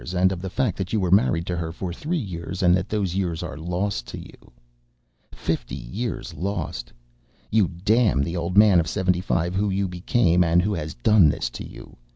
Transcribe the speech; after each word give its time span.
And 0.15 0.31
of 0.31 0.41
the 0.41 0.49
fact 0.49 0.79
that 0.79 0.93
you 0.93 0.99
were 0.99 1.11
married 1.11 1.45
to 1.45 1.55
her 1.55 1.71
for 1.71 1.93
three 1.93 2.17
years 2.17 2.63
and 2.63 2.75
that 2.75 2.89
those 2.89 3.13
years 3.13 3.43
are 3.43 3.55
lost 3.55 4.07
to 4.07 4.17
you. 4.17 4.51
Fifty 5.31 5.75
years 5.75 6.33
lost. 6.33 6.91
You 7.51 7.67
damn 7.67 8.23
the 8.23 8.35
old 8.35 8.57
man 8.57 8.79
of 8.79 8.87
seventy 8.87 9.21
five 9.21 9.53
whom 9.53 9.71
you 9.71 9.87
became 9.87 10.43
and 10.43 10.59
who 10.63 10.73
has 10.73 10.95
done 10.95 11.29
this 11.29 11.51
to 11.51 11.63
you 11.63 11.97